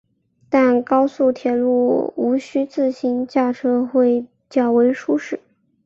[0.49, 5.39] 但高速铁路毋须自行驾车会较为舒适。